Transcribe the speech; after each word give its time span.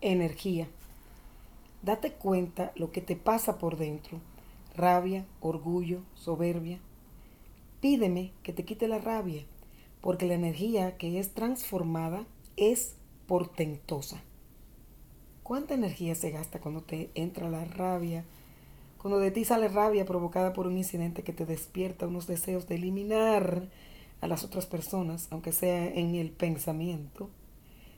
energía. 0.00 0.68
Date 1.82 2.12
cuenta 2.12 2.72
lo 2.76 2.92
que 2.92 3.00
te 3.00 3.16
pasa 3.16 3.58
por 3.58 3.76
dentro. 3.76 4.18
Rabia, 4.76 5.24
orgullo, 5.40 6.00
soberbia. 6.14 6.78
Pídeme 7.80 8.32
que 8.42 8.52
te 8.52 8.64
quite 8.64 8.88
la 8.88 8.98
rabia, 8.98 9.44
porque 10.00 10.26
la 10.26 10.34
energía 10.34 10.96
que 10.96 11.18
es 11.18 11.30
transformada 11.30 12.24
es 12.56 12.94
portentosa. 13.26 14.22
¿Cuánta 15.42 15.74
energía 15.74 16.14
se 16.14 16.30
gasta 16.30 16.60
cuando 16.60 16.82
te 16.82 17.10
entra 17.14 17.48
la 17.48 17.64
rabia? 17.64 18.24
Cuando 18.98 19.18
de 19.18 19.30
ti 19.30 19.44
sale 19.44 19.68
rabia 19.68 20.04
provocada 20.04 20.52
por 20.52 20.66
un 20.66 20.76
incidente 20.76 21.22
que 21.22 21.32
te 21.32 21.46
despierta 21.46 22.06
unos 22.06 22.26
deseos 22.26 22.68
de 22.68 22.74
eliminar 22.74 23.68
a 24.20 24.26
las 24.26 24.44
otras 24.44 24.66
personas, 24.66 25.26
aunque 25.30 25.52
sea 25.52 25.86
en 25.86 26.14
el 26.14 26.30
pensamiento. 26.30 27.30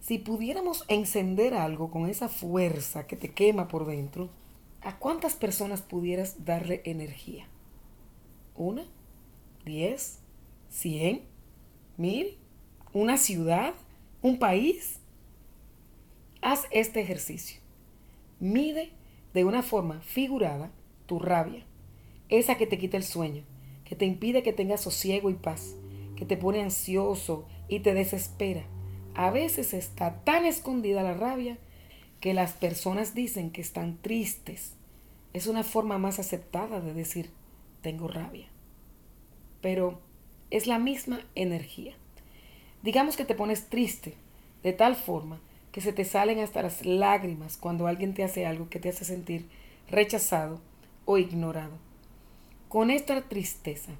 Si 0.00 0.18
pudiéramos 0.18 0.84
encender 0.88 1.54
algo 1.54 1.90
con 1.90 2.08
esa 2.08 2.28
fuerza 2.28 3.06
que 3.06 3.16
te 3.16 3.30
quema 3.30 3.68
por 3.68 3.86
dentro, 3.86 4.30
¿a 4.80 4.98
cuántas 4.98 5.34
personas 5.34 5.82
pudieras 5.82 6.44
darle 6.44 6.82
energía? 6.84 7.46
¿Una? 8.54 8.84
¿Diez? 9.64 10.20
¿Cien? 10.70 11.22
¿Mil? 11.96 12.38
¿Una 12.92 13.18
ciudad? 13.18 13.74
¿Un 14.22 14.38
país? 14.38 15.00
Haz 16.40 16.66
este 16.70 17.00
ejercicio. 17.00 17.60
Mide 18.40 18.92
de 19.34 19.44
una 19.44 19.62
forma 19.62 20.00
figurada 20.00 20.70
tu 21.06 21.18
rabia, 21.18 21.64
esa 22.28 22.56
que 22.56 22.66
te 22.66 22.78
quita 22.78 22.96
el 22.96 23.02
sueño, 23.02 23.44
que 23.84 23.96
te 23.96 24.04
impide 24.04 24.42
que 24.42 24.52
tengas 24.52 24.80
sosiego 24.80 25.30
y 25.30 25.34
paz, 25.34 25.74
que 26.16 26.24
te 26.24 26.36
pone 26.36 26.62
ansioso 26.62 27.46
y 27.68 27.80
te 27.80 27.94
desespera. 27.94 28.64
A 29.18 29.32
veces 29.32 29.74
está 29.74 30.20
tan 30.22 30.46
escondida 30.46 31.02
la 31.02 31.12
rabia 31.12 31.58
que 32.20 32.34
las 32.34 32.52
personas 32.52 33.16
dicen 33.16 33.50
que 33.50 33.60
están 33.60 33.96
tristes. 34.00 34.74
Es 35.32 35.48
una 35.48 35.64
forma 35.64 35.98
más 35.98 36.20
aceptada 36.20 36.80
de 36.80 36.94
decir 36.94 37.30
tengo 37.82 38.06
rabia. 38.06 38.46
Pero 39.60 39.98
es 40.52 40.68
la 40.68 40.78
misma 40.78 41.18
energía. 41.34 41.96
Digamos 42.84 43.16
que 43.16 43.24
te 43.24 43.34
pones 43.34 43.68
triste 43.68 44.14
de 44.62 44.72
tal 44.72 44.94
forma 44.94 45.40
que 45.72 45.80
se 45.80 45.92
te 45.92 46.04
salen 46.04 46.38
hasta 46.38 46.62
las 46.62 46.86
lágrimas 46.86 47.56
cuando 47.56 47.88
alguien 47.88 48.14
te 48.14 48.22
hace 48.22 48.46
algo 48.46 48.68
que 48.68 48.78
te 48.78 48.90
hace 48.90 49.04
sentir 49.04 49.48
rechazado 49.90 50.60
o 51.06 51.18
ignorado. 51.18 51.76
Con 52.68 52.92
esta 52.92 53.20
tristeza, 53.22 53.90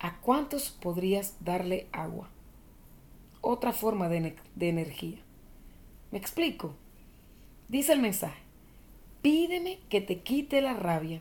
¿a 0.00 0.16
cuántos 0.16 0.70
podrías 0.70 1.36
darle 1.38 1.86
agua? 1.92 2.30
Otra 3.40 3.72
forma 3.72 4.08
de, 4.08 4.36
de 4.54 4.68
energía. 4.68 5.18
¿Me 6.10 6.18
explico? 6.18 6.74
Dice 7.68 7.92
el 7.92 8.00
mensaje, 8.00 8.40
pídeme 9.22 9.78
que 9.88 10.00
te 10.00 10.20
quite 10.20 10.60
la 10.60 10.74
rabia 10.74 11.20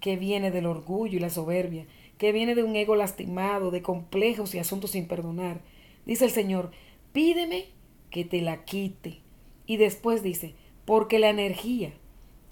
que 0.00 0.16
viene 0.16 0.50
del 0.50 0.66
orgullo 0.66 1.16
y 1.16 1.20
la 1.20 1.30
soberbia, 1.30 1.86
que 2.18 2.32
viene 2.32 2.54
de 2.54 2.62
un 2.62 2.76
ego 2.76 2.96
lastimado, 2.96 3.70
de 3.70 3.82
complejos 3.82 4.54
y 4.54 4.58
asuntos 4.58 4.92
sin 4.92 5.06
perdonar. 5.06 5.60
Dice 6.06 6.24
el 6.24 6.30
Señor, 6.30 6.70
pídeme 7.12 7.66
que 8.10 8.24
te 8.24 8.40
la 8.40 8.64
quite. 8.64 9.18
Y 9.66 9.76
después 9.76 10.22
dice, 10.22 10.54
porque 10.84 11.18
la 11.18 11.30
energía 11.30 11.92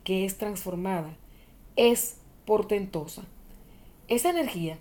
que 0.05 0.25
es 0.25 0.39
transformada 0.39 1.17
es 1.75 2.19
portentosa. 2.45 3.25
Esa 4.09 4.31
energía 4.31 4.79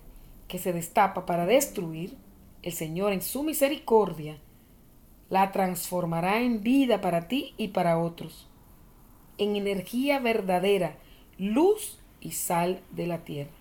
que 0.48 0.58
se 0.58 0.72
destapa 0.72 1.26
para 1.26 1.46
destruir, 1.46 2.16
el 2.66 2.72
Señor 2.72 3.12
en 3.12 3.22
su 3.22 3.44
misericordia 3.44 4.38
la 5.30 5.52
transformará 5.52 6.42
en 6.42 6.64
vida 6.64 7.00
para 7.00 7.28
ti 7.28 7.54
y 7.56 7.68
para 7.68 7.96
otros, 7.96 8.48
en 9.38 9.54
energía 9.54 10.18
verdadera, 10.18 10.96
luz 11.38 12.00
y 12.20 12.32
sal 12.32 12.80
de 12.90 13.06
la 13.06 13.18
tierra. 13.18 13.52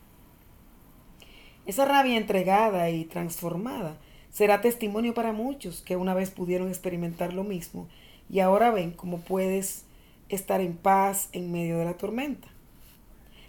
Esa 1.68 1.86
rabia 1.86 2.18
entregada 2.18 2.90
y 2.90 3.06
transformada 3.06 3.96
será 4.32 4.62
testimonio 4.62 5.14
para 5.14 5.34
muchos 5.34 5.84
que 5.84 5.98
una 5.98 6.16
vez 6.16 6.32
pudieron 6.32 6.70
experimentar 6.70 7.32
lo 7.32 7.44
mismo 7.44 7.88
y 8.28 8.40
ahora 8.40 8.72
ven 8.72 8.90
cómo 8.90 9.20
puedes 9.20 9.86
estar 10.30 10.62
en 10.62 10.76
paz 10.76 11.30
en 11.32 11.52
medio 11.52 11.78
de 11.78 11.86
la 11.86 11.94
tormenta. 11.96 12.48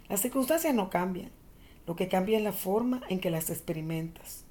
Las 0.07 0.21
circunstancias 0.21 0.75
no 0.75 0.91
cambian, 0.91 1.31
lo 1.87 1.95
que 1.95 2.07
cambia 2.07 2.37
es 2.37 2.43
la 2.43 2.53
forma 2.53 3.01
en 3.09 3.19
que 3.19 3.31
las 3.31 3.49
experimentas. 3.49 4.46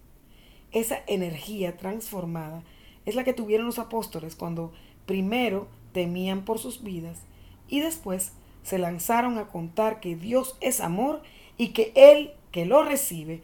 Esa 0.77 0.99
energía 1.07 1.79
transformada 1.79 2.63
es 3.07 3.15
la 3.15 3.25
que 3.25 3.33
tuvieron 3.33 3.65
los 3.65 3.79
apóstoles 3.79 4.37
cuando 4.37 4.75
primero 5.07 5.69
temían 5.93 6.45
por 6.45 6.59
sus 6.59 6.83
vidas 6.83 7.23
y 7.67 7.81
después 7.81 8.33
se 8.63 8.77
lanzaron 8.77 9.39
a 9.39 9.47
contar 9.47 10.01
que 10.01 10.17
Dios 10.17 10.59
es 10.61 10.83
amor 10.83 11.23
y 11.57 11.69
que 11.69 11.93
Él 11.95 12.35
que 12.53 12.67
lo 12.67 12.85
recibe 12.85 13.41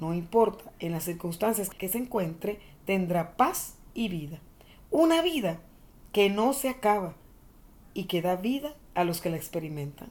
no 0.00 0.12
importa 0.12 0.72
en 0.80 0.90
las 0.90 1.04
circunstancias 1.04 1.70
que 1.70 1.88
se 1.88 1.98
encuentre, 1.98 2.58
tendrá 2.84 3.36
paz 3.36 3.76
y 3.94 4.08
vida. 4.08 4.40
Una 4.90 5.22
vida 5.22 5.60
que 6.10 6.30
no 6.30 6.52
se 6.52 6.68
acaba 6.68 7.14
y 7.94 8.06
que 8.06 8.22
da 8.22 8.34
vida 8.34 8.74
a 8.96 9.04
los 9.04 9.20
que 9.20 9.30
la 9.30 9.36
experimentan. 9.36 10.10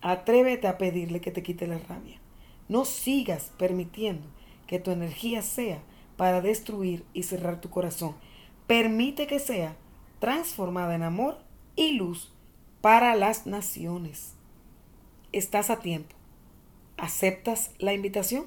Atrévete 0.00 0.66
a 0.66 0.76
pedirle 0.76 1.20
que 1.20 1.30
te 1.30 1.44
quite 1.44 1.68
la 1.68 1.78
rabia. 1.78 2.20
No 2.68 2.84
sigas 2.84 3.52
permitiendo 3.56 4.26
que 4.72 4.78
tu 4.78 4.90
energía 4.90 5.42
sea 5.42 5.82
para 6.16 6.40
destruir 6.40 7.04
y 7.12 7.24
cerrar 7.24 7.60
tu 7.60 7.68
corazón. 7.68 8.16
Permite 8.66 9.26
que 9.26 9.38
sea 9.38 9.76
transformada 10.18 10.94
en 10.94 11.02
amor 11.02 11.36
y 11.76 11.92
luz 11.92 12.32
para 12.80 13.14
las 13.14 13.46
naciones. 13.46 14.32
Estás 15.30 15.68
a 15.68 15.80
tiempo. 15.80 16.16
¿Aceptas 16.96 17.72
la 17.80 17.92
invitación? 17.92 18.46